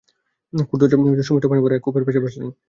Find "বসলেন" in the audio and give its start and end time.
2.25-2.49